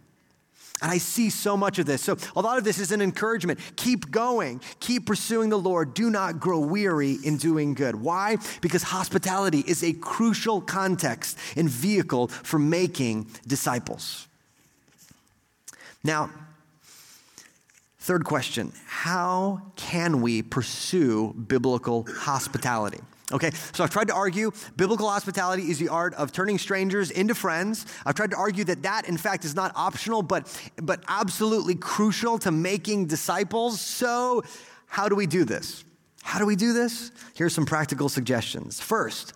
[0.83, 2.03] And I see so much of this.
[2.03, 3.61] So, a lot of this is an encouragement.
[3.77, 5.95] Keep going, keep pursuing the Lord.
[5.95, 7.95] Do not grow weary in doing good.
[7.95, 8.39] Why?
[8.61, 14.27] Because hospitality is a crucial context and vehicle for making disciples.
[16.03, 16.31] Now,
[17.99, 23.01] third question How can we pursue biblical hospitality?
[23.33, 27.35] Okay, so I've tried to argue biblical hospitality is the art of turning strangers into
[27.35, 27.87] friends.
[28.05, 32.39] I've tried to argue that that, in fact, is not optional, but, but absolutely crucial
[32.41, 33.81] to making disciples.
[33.81, 34.43] So,
[34.87, 35.85] how do we do this?
[36.23, 37.13] How do we do this?
[37.35, 38.79] Here's some practical suggestions.
[38.79, 39.33] First,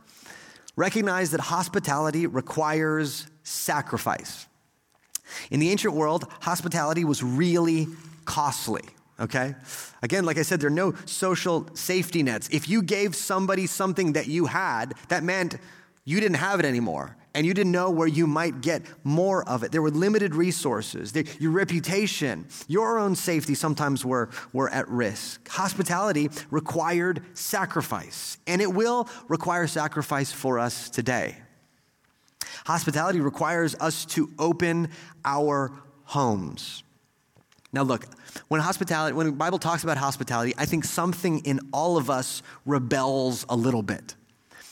[0.77, 4.47] recognize that hospitality requires sacrifice.
[5.51, 7.87] In the ancient world, hospitality was really
[8.27, 8.83] costly
[9.21, 9.55] okay?
[10.03, 12.49] Again, like I said, there are no social safety nets.
[12.53, 15.57] If you gave somebody something that you had, that meant
[16.05, 19.63] you didn't have it anymore and you didn't know where you might get more of
[19.63, 19.71] it.
[19.71, 21.13] There were limited resources.
[21.39, 25.47] your reputation, your own safety sometimes were, were at risk.
[25.49, 31.37] Hospitality required sacrifice, and it will require sacrifice for us today.
[32.67, 34.89] Hospitality requires us to open
[35.25, 35.71] our
[36.05, 36.83] homes.
[37.73, 38.07] Now, look,
[38.49, 42.43] when hospitality, when the Bible talks about hospitality, I think something in all of us
[42.65, 44.15] rebels a little bit.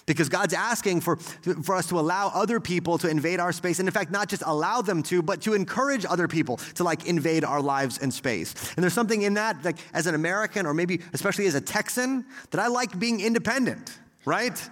[0.06, 3.80] Because God's asking for, for us to allow other people to invade our space.
[3.80, 7.06] And in fact, not just allow them to, but to encourage other people to like
[7.06, 8.54] invade our lives and space.
[8.76, 12.24] And there's something in that, like as an American or maybe especially as a Texan,
[12.52, 14.70] that I like being independent, right?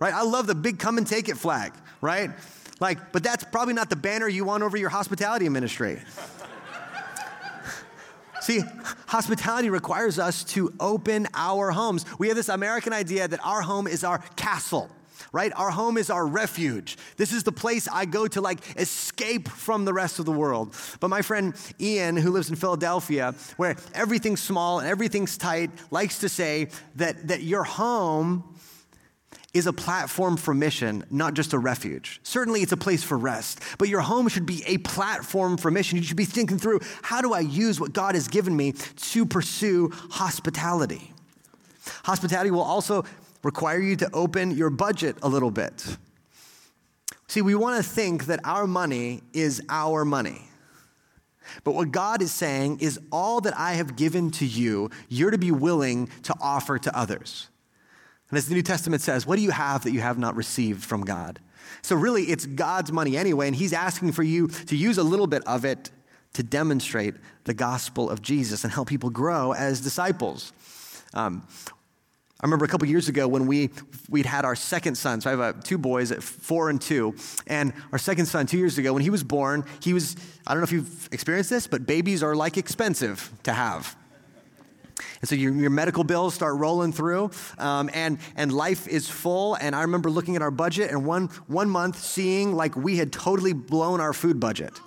[0.00, 0.12] Right?
[0.12, 2.30] I love the big come and take it flag, right?
[2.80, 6.02] Like, but that's probably not the banner you want over your hospitality ministry.
[8.44, 8.60] See,
[9.06, 12.04] hospitality requires us to open our homes.
[12.18, 14.90] We have this American idea that our home is our castle
[15.32, 15.52] right?
[15.56, 16.96] Our home is our refuge.
[17.16, 20.76] This is the place I go to like escape from the rest of the world.
[21.00, 26.20] But my friend Ian, who lives in Philadelphia, where everything's small and everything's tight, likes
[26.20, 28.53] to say that, that your home
[29.54, 32.20] is a platform for mission, not just a refuge.
[32.24, 35.96] Certainly, it's a place for rest, but your home should be a platform for mission.
[35.96, 39.24] You should be thinking through how do I use what God has given me to
[39.24, 41.12] pursue hospitality?
[42.04, 43.04] Hospitality will also
[43.44, 45.96] require you to open your budget a little bit.
[47.28, 50.42] See, we want to think that our money is our money.
[51.62, 55.38] But what God is saying is all that I have given to you, you're to
[55.38, 57.48] be willing to offer to others.
[58.30, 60.84] And as the New Testament says, what do you have that you have not received
[60.84, 61.40] from God?
[61.82, 65.26] So, really, it's God's money anyway, and He's asking for you to use a little
[65.26, 65.90] bit of it
[66.34, 70.52] to demonstrate the gospel of Jesus and help people grow as disciples.
[71.12, 71.46] Um,
[72.40, 73.70] I remember a couple years ago when we
[74.10, 75.20] we'd had our second son.
[75.20, 77.14] So I have uh, two boys at four and two,
[77.46, 80.60] and our second son two years ago when he was born, he was I don't
[80.60, 83.96] know if you've experienced this, but babies are like expensive to have.
[85.24, 89.54] And so your, your medical bills start rolling through, um, and, and life is full.
[89.54, 93.10] And I remember looking at our budget and one, one month seeing like we had
[93.10, 94.78] totally blown our food budget.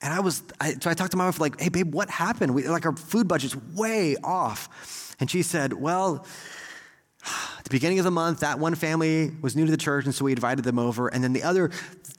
[0.00, 2.54] And I was, I, so I talked to my wife, like, hey, babe, what happened?
[2.54, 5.16] We, like, our food budget's way off.
[5.18, 6.24] And she said, well,
[7.64, 10.14] at the beginning of the month, that one family was new to the church, and
[10.14, 11.08] so we invited them over.
[11.08, 11.70] And then the other,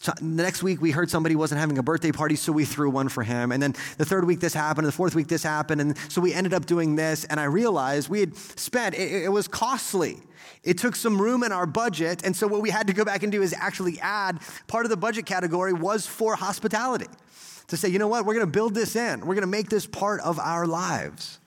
[0.03, 3.09] the next week, we heard somebody wasn't having a birthday party, so we threw one
[3.09, 3.51] for him.
[3.51, 4.85] And then the third week, this happened.
[4.85, 5.81] And the fourth week, this happened.
[5.81, 7.25] And so we ended up doing this.
[7.25, 10.17] And I realized we had spent, it, it was costly.
[10.63, 12.25] It took some room in our budget.
[12.25, 14.89] And so what we had to go back and do is actually add part of
[14.89, 17.05] the budget category was for hospitality.
[17.67, 19.69] To say, you know what, we're going to build this in, we're going to make
[19.69, 21.37] this part of our lives.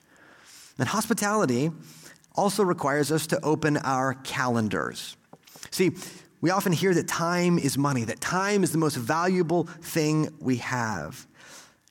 [0.78, 1.72] And hospitality
[2.38, 5.16] also requires us to open our calendars.
[5.70, 5.90] See,
[6.40, 10.58] we often hear that time is money, that time is the most valuable thing we
[10.58, 11.26] have.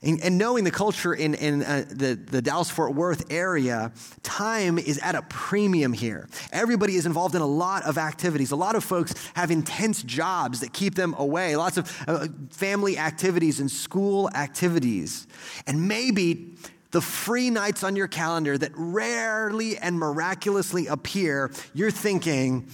[0.02, 3.91] And, and knowing the culture in, in uh, the, the Dallas Fort Worth area,
[4.22, 6.30] time is at a premium here.
[6.54, 8.52] Everybody is involved in a lot of activities.
[8.52, 12.98] A lot of folks have intense jobs that keep them away, lots of uh, family
[12.98, 15.28] activities and school activities.
[15.66, 16.56] And maybe
[16.92, 22.70] the free nights on your calendar that rarely and miraculously appear, you're thinking,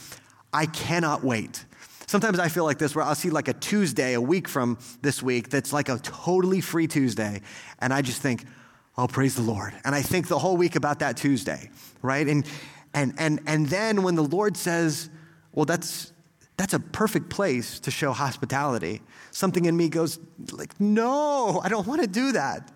[0.52, 1.66] I cannot wait.
[2.06, 5.24] Sometimes I feel like this where I'll see like a Tuesday a week from this
[5.24, 7.42] week that's like a totally free Tuesday.
[7.80, 8.46] And I just think,
[8.98, 9.74] oh, praise the Lord.
[9.84, 11.72] And I think the whole week about that Tuesday,
[12.04, 12.28] right?
[12.28, 12.46] And,
[12.94, 15.10] and, and, and then when the Lord says,
[15.54, 16.14] well, that's,
[16.58, 19.02] that's a perfect place to show hospitality,
[19.32, 20.20] something in me goes
[20.52, 22.72] like, no, I don't want to do that.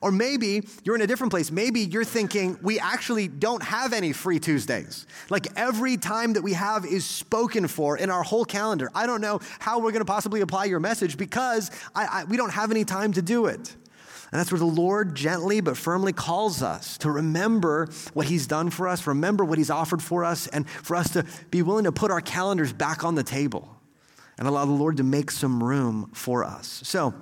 [0.00, 1.50] Or maybe you're in a different place.
[1.50, 5.06] Maybe you're thinking, we actually don't have any free Tuesdays.
[5.30, 8.90] Like every time that we have is spoken for in our whole calendar.
[8.94, 12.36] I don't know how we're going to possibly apply your message because I, I, we
[12.36, 13.74] don't have any time to do it.
[14.32, 18.70] And that's where the Lord gently but firmly calls us to remember what He's done
[18.70, 21.92] for us, remember what He's offered for us, and for us to be willing to
[21.92, 23.76] put our calendars back on the table
[24.36, 26.80] and allow the Lord to make some room for us.
[26.84, 27.14] So,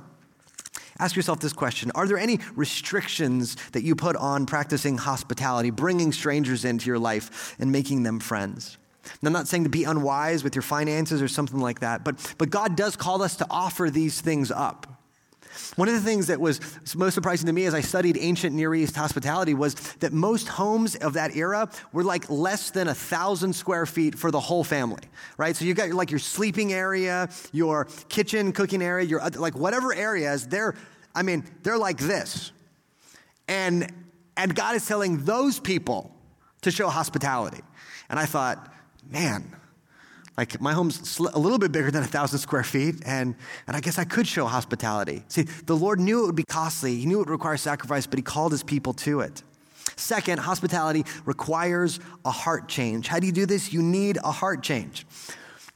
[0.99, 6.13] Ask yourself this question Are there any restrictions that you put on practicing hospitality, bringing
[6.13, 8.79] strangers into your life and making them friends?
[9.05, 12.35] And I'm not saying to be unwise with your finances or something like that, but,
[12.39, 14.94] but God does call us to offer these things up.
[15.77, 16.61] One of the things that was
[16.97, 20.97] most surprising to me as I studied ancient Near East hospitality was that most homes
[20.97, 25.03] of that era were like less than a thousand square feet for the whole family,
[25.37, 25.57] right?
[25.57, 30.47] So you got like your sleeping area, your kitchen cooking area, your like whatever areas,
[30.47, 30.75] they're,
[31.15, 32.53] I mean, they're like this.
[33.49, 33.93] And,
[34.37, 36.15] and God is telling those people
[36.63, 37.61] to show hospitality.
[38.09, 38.73] And I thought,
[39.11, 39.55] man,
[40.37, 43.35] like my home's a little bit bigger than a thousand square feet, and,
[43.67, 45.23] and I guess I could show hospitality.
[45.29, 48.19] See, the Lord knew it would be costly, He knew it would require sacrifice, but
[48.19, 49.43] He called His people to it.
[49.97, 53.07] Second, hospitality requires a heart change.
[53.07, 53.73] How do you do this?
[53.73, 55.07] You need a heart change.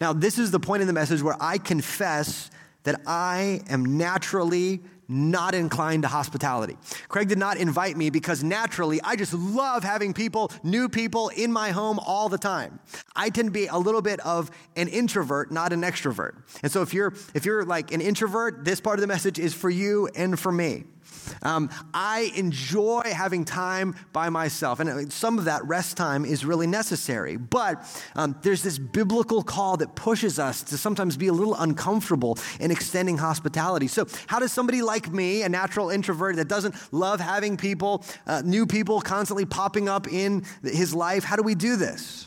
[0.01, 2.51] Now, this is the point in the message where I confess
[2.85, 6.77] that I am naturally not inclined to hospitality.
[7.09, 11.51] Craig did not invite me because naturally I just love having people, new people in
[11.53, 12.79] my home all the time.
[13.17, 16.35] I tend to be a little bit of an introvert, not an extrovert.
[16.63, 19.55] And so if you're if you're like an introvert, this part of the message is
[19.55, 20.85] for you and for me.
[21.43, 26.67] Um, I enjoy having time by myself, and some of that rest time is really
[26.67, 27.37] necessary.
[27.37, 27.85] But
[28.17, 32.71] um, there's this biblical call that pushes us to sometimes be a little uncomfortable in
[32.71, 33.89] extending hospitality.
[33.89, 38.43] So, how does somebody like me, a natural introvert that doesn't love having people, uh,
[38.45, 42.27] new people constantly popping up in his life, how do we do this?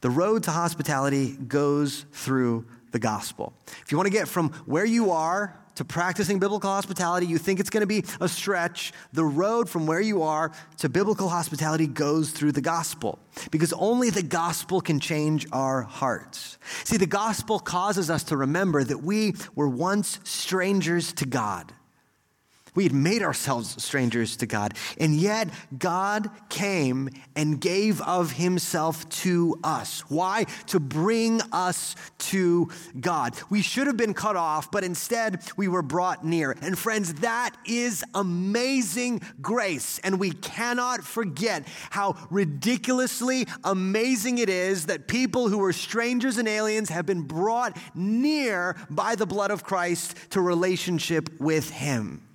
[0.00, 3.52] The road to hospitality goes through the gospel.
[3.84, 7.60] If you want to get from where you are to practicing biblical hospitality, you think
[7.60, 11.86] it's going to be a stretch, the road from where you are to biblical hospitality
[11.86, 13.18] goes through the gospel
[13.50, 16.58] because only the gospel can change our hearts.
[16.84, 21.72] See, the gospel causes us to remember that we were once strangers to God.
[22.74, 24.74] We had made ourselves strangers to God.
[24.98, 25.48] And yet,
[25.78, 30.00] God came and gave of himself to us.
[30.08, 30.44] Why?
[30.68, 32.68] To bring us to
[33.00, 33.34] God.
[33.48, 36.56] We should have been cut off, but instead we were brought near.
[36.62, 39.98] And friends, that is amazing grace.
[40.04, 46.48] And we cannot forget how ridiculously amazing it is that people who were strangers and
[46.48, 52.29] aliens have been brought near by the blood of Christ to relationship with him.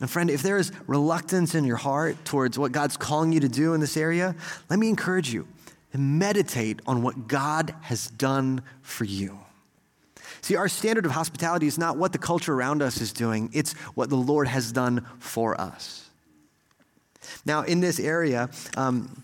[0.00, 3.48] And friend, if there is reluctance in your heart towards what God's calling you to
[3.48, 4.36] do in this area,
[4.70, 5.48] let me encourage you
[5.92, 9.38] to meditate on what God has done for you.
[10.40, 13.72] See, our standard of hospitality is not what the culture around us is doing, it's
[13.94, 16.08] what the Lord has done for us.
[17.44, 19.22] Now, in this area, um,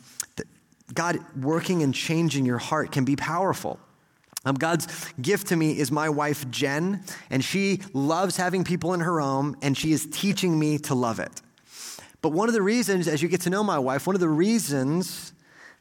[0.92, 3.78] God working and changing your heart can be powerful.
[4.44, 4.86] Um, God's
[5.20, 9.56] gift to me is my wife, Jen, and she loves having people in her home,
[9.62, 11.42] and she is teaching me to love it.
[12.20, 14.28] But one of the reasons, as you get to know my wife, one of the
[14.28, 15.32] reasons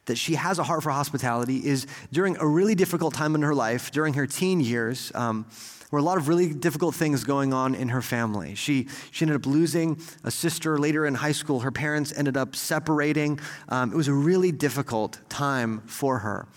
[0.06, 3.54] that she has a heart for hospitality is during a really difficult time in her
[3.54, 5.46] life, during her teen years, um,
[5.90, 8.54] were a lot of really difficult things going on in her family.
[8.56, 11.60] She, she ended up losing a sister later in high school.
[11.60, 13.38] Her parents ended up separating.
[13.68, 16.48] Um, it was a really difficult time for her.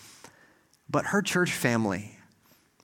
[0.89, 2.17] But her church family,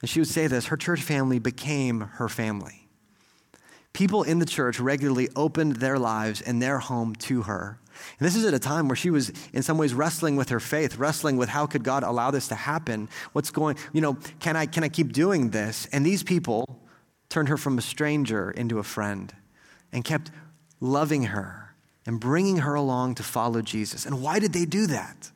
[0.02, 2.88] and she would say this, her church family became her family.
[3.94, 7.80] People in the church regularly opened their lives and their home to her.
[8.20, 10.60] And this is at a time where she was, in some ways, wrestling with her
[10.60, 13.08] faith, wrestling with how could God allow this to happen?
[13.34, 15.88] What's going, you know, can I, can I keep doing this?
[15.92, 16.82] And these people
[17.30, 19.34] turned her from a stranger into a friend
[19.92, 20.32] and kept
[20.80, 21.76] loving her
[22.06, 24.06] and bringing her along to follow Jesus.
[24.06, 25.32] And why did they do that?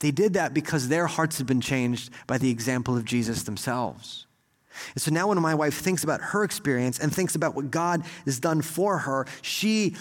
[0.00, 4.26] They did that because their hearts had been changed by the example of Jesus themselves.
[4.94, 8.04] And so now, when my wife thinks about her experience and thinks about what God
[8.24, 9.96] has done for her, she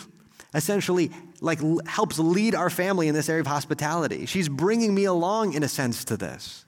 [0.54, 4.26] essentially like helps lead our family in this area of hospitality.
[4.26, 6.66] She's bringing me along in a sense to this.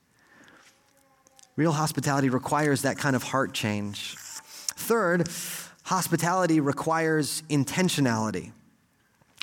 [1.56, 4.16] Real hospitality requires that kind of heart change.
[4.18, 5.28] Third,
[5.84, 8.54] hospitality requires intentionality.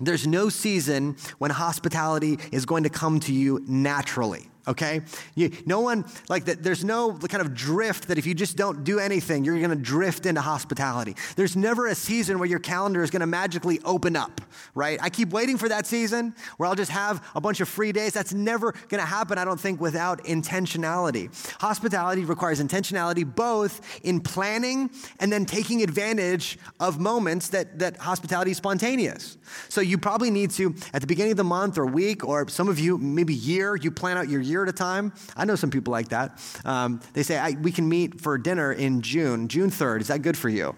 [0.03, 5.03] There's no season when hospitality is going to come to you naturally okay?
[5.35, 6.63] You, no one, like, that.
[6.63, 10.27] there's no kind of drift that if you just don't do anything, you're to drift
[10.27, 11.17] into hospitality.
[11.37, 14.41] There's never a season where your calendar is to magically open up,
[14.75, 14.99] right?
[15.03, 18.13] I keep waiting for that season where I'll just have a bunch of free days.
[18.13, 21.31] That's never to happen, I don't think, without intentionality.
[21.61, 24.91] Hospitality requires intentionality both in planning
[25.21, 29.37] and then taking advantage of moments that, that hospitality is spontaneous.
[29.69, 32.69] So you probably need to, at the beginning of the month or week, or some
[32.69, 35.13] of you, maybe year, you plan out your year year at a time.
[35.37, 36.41] I know some people like that.
[36.65, 40.01] Um, they say, we can meet for dinner in June, June 3rd.
[40.01, 40.75] Is that good for you?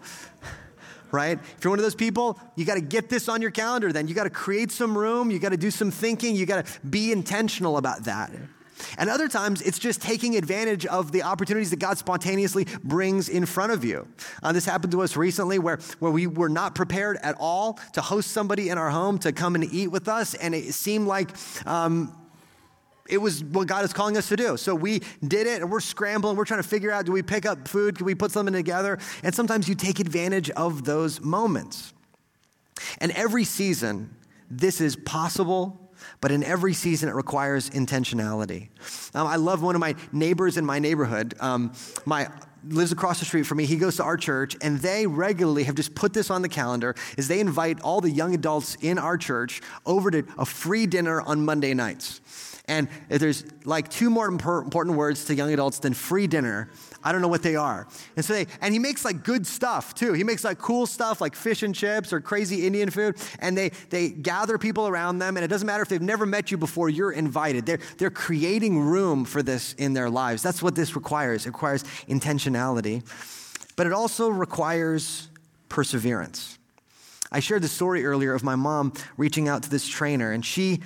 [1.13, 1.39] right?
[1.39, 4.09] If you're one of those people, you got to get this on your calendar then.
[4.09, 6.81] You got to create some room, you got to do some thinking, you got to
[6.81, 8.33] be intentional about that.
[8.97, 13.45] And other times, it's just taking advantage of the opportunities that God spontaneously brings in
[13.45, 14.07] front of you.
[14.43, 18.01] Uh, this happened to us recently where, where we were not prepared at all to
[18.01, 20.35] host somebody in our home to come and eat with us.
[20.35, 21.31] And it seemed like
[21.67, 22.15] um,
[23.09, 24.57] it was what God is calling us to do.
[24.57, 26.37] So we did it and we're scrambling.
[26.37, 27.97] We're trying to figure out do we pick up food?
[27.97, 28.99] Can we put something together?
[29.23, 31.95] And sometimes you take advantage of those moments.
[32.99, 34.15] And every season,
[34.51, 35.81] this is possible.
[36.21, 38.69] But in every season, it requires intentionality.
[39.15, 41.35] Um, I love one of my neighbors in my neighborhood.
[41.41, 41.73] Um,
[42.05, 42.29] my
[42.69, 43.67] lives across the street from me.
[43.67, 46.95] He goes to our church, and they regularly have just put this on the calendar.
[47.17, 51.21] Is they invite all the young adults in our church over to a free dinner
[51.21, 52.21] on Monday nights.
[52.69, 56.71] And there's like two more important words to young adults than free dinner.
[57.03, 57.89] I don't know what they are.
[58.15, 60.13] And so they, and he makes like good stuff too.
[60.13, 63.17] He makes like cool stuff like fish and chips or crazy Indian food.
[63.41, 65.37] And they, they gather people around them.
[65.37, 67.65] And it doesn't matter if they've never met you before, you're invited.
[67.65, 70.43] They're, they're creating room for this in their lives.
[70.43, 71.47] That's what this requires.
[71.47, 73.03] It requires intentionality,
[73.77, 75.29] but it also requires
[75.71, 76.59] perseverance.
[77.31, 80.81] I shared the story earlier of my mom reaching out to this trainer, and she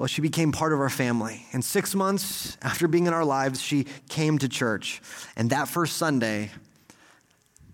[0.00, 1.44] well, she became part of our family.
[1.52, 5.02] And six months after being in our lives, she came to church.
[5.36, 6.52] And that first Sunday,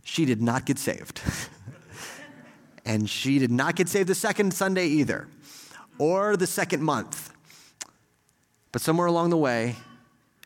[0.02, 1.20] she did not get saved.
[2.84, 5.28] and she did not get saved the second Sunday either,
[5.98, 7.32] or the second month.
[8.72, 9.76] But somewhere along the way,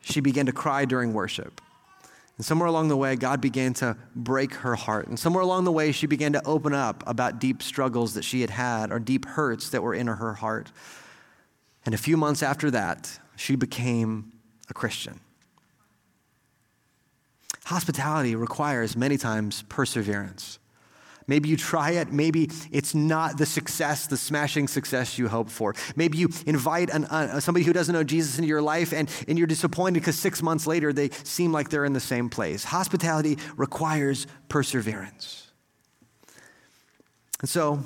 [0.03, 1.61] she began to cry during worship.
[2.37, 5.07] And somewhere along the way, God began to break her heart.
[5.07, 8.41] And somewhere along the way, she began to open up about deep struggles that she
[8.41, 10.71] had had or deep hurts that were in her heart.
[11.85, 14.31] And a few months after that, she became
[14.69, 15.19] a Christian.
[17.65, 20.59] Hospitality requires many times perseverance.
[21.27, 22.11] Maybe you try it.
[22.11, 25.75] Maybe it's not the success, the smashing success you hope for.
[25.95, 29.37] Maybe you invite an, uh, somebody who doesn't know Jesus into your life and, and
[29.37, 32.65] you're disappointed because six months later they seem like they're in the same place.
[32.65, 35.51] Hospitality requires perseverance.
[37.39, 37.83] And so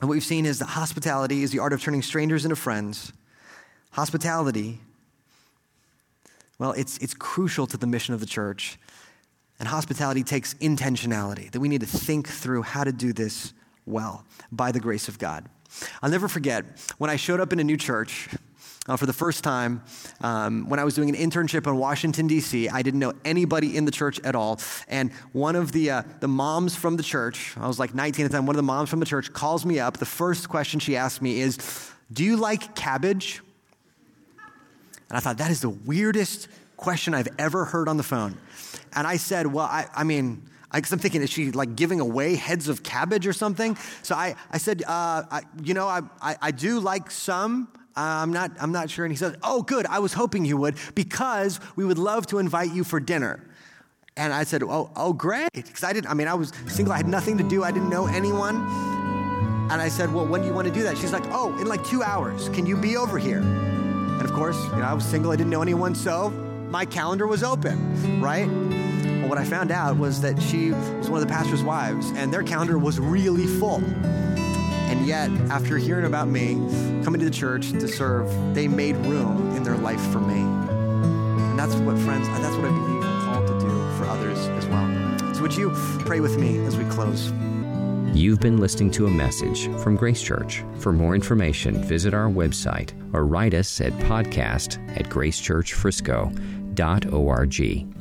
[0.00, 3.12] and what we've seen is that hospitality is the art of turning strangers into friends.
[3.92, 4.80] Hospitality,
[6.58, 8.78] well, it's, it's crucial to the mission of the church.
[9.58, 13.54] And hospitality takes intentionality, that we need to think through how to do this
[13.86, 15.48] well by the grace of God.
[16.02, 16.64] I'll never forget
[16.98, 18.28] when I showed up in a new church
[18.88, 19.82] uh, for the first time
[20.20, 22.68] um, when I was doing an internship in Washington, D.C.
[22.68, 24.60] I didn't know anybody in the church at all.
[24.88, 28.30] And one of the, uh, the moms from the church, I was like 19 at
[28.30, 29.98] the time, one of the moms from the church calls me up.
[29.98, 31.58] The first question she asked me is,
[32.12, 33.42] Do you like cabbage?
[35.08, 38.38] And I thought, that is the weirdest question I've ever heard on the phone.
[38.94, 42.00] And I said, Well, I, I mean, I because I'm thinking, is she like giving
[42.00, 43.76] away heads of cabbage or something?
[44.02, 47.68] So I, I said, uh, I, you know, I, I, I, do like some.
[47.96, 49.04] Uh, I'm not, I'm not sure.
[49.04, 49.86] And he said, oh, good.
[49.86, 53.42] I was hoping you would because we would love to invite you for dinner.
[54.18, 55.48] And I said, oh, oh great.
[55.54, 56.92] Because I didn't, I mean, I was single.
[56.92, 57.64] I had nothing to do.
[57.64, 58.56] I didn't know anyone.
[59.70, 60.96] And I said, well, when do you want to do that?
[60.96, 62.48] She's like, oh, in like two hours.
[62.50, 63.40] Can you be over here?
[63.40, 65.32] And of course, you know, I was single.
[65.32, 65.94] I didn't know anyone.
[65.94, 66.30] So
[66.70, 68.46] my calendar was open, right?
[69.20, 72.32] But what I found out was that she was one of the pastor's wives, and
[72.32, 73.82] their calendar was really full.
[74.96, 76.54] And yet, after hearing about me
[77.04, 80.40] coming to the church to serve, they made room in their life for me.
[80.40, 83.68] And that's what, friends, that's what I believe I'm called to do
[83.98, 84.88] for others as well.
[85.34, 85.70] So, would you
[86.00, 87.30] pray with me as we close?
[88.14, 90.64] You've been listening to a message from Grace Church.
[90.78, 97.95] For more information, visit our website or write us at podcast at gracechurchfrisco.org.